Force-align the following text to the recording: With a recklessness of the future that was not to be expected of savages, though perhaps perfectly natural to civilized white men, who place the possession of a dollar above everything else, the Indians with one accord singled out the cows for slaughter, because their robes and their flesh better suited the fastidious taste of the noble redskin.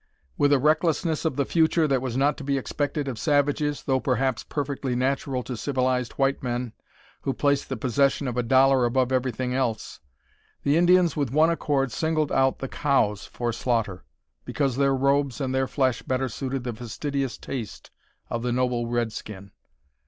With 0.35 0.51
a 0.51 0.57
recklessness 0.57 1.25
of 1.25 1.35
the 1.35 1.45
future 1.45 1.87
that 1.87 2.01
was 2.01 2.17
not 2.17 2.35
to 2.37 2.43
be 2.43 2.57
expected 2.57 3.07
of 3.07 3.19
savages, 3.19 3.83
though 3.83 3.99
perhaps 3.99 4.41
perfectly 4.43 4.95
natural 4.95 5.43
to 5.43 5.55
civilized 5.55 6.13
white 6.13 6.41
men, 6.41 6.73
who 7.21 7.35
place 7.35 7.63
the 7.63 7.77
possession 7.77 8.27
of 8.27 8.35
a 8.35 8.41
dollar 8.41 8.83
above 8.85 9.11
everything 9.11 9.53
else, 9.53 9.99
the 10.63 10.75
Indians 10.75 11.15
with 11.15 11.29
one 11.29 11.51
accord 11.51 11.91
singled 11.91 12.31
out 12.31 12.57
the 12.57 12.67
cows 12.67 13.27
for 13.27 13.53
slaughter, 13.53 14.03
because 14.43 14.75
their 14.75 14.95
robes 14.95 15.39
and 15.39 15.53
their 15.53 15.67
flesh 15.67 16.01
better 16.01 16.29
suited 16.29 16.63
the 16.63 16.73
fastidious 16.73 17.37
taste 17.37 17.91
of 18.27 18.41
the 18.41 18.51
noble 18.51 18.87
redskin. 18.87 19.51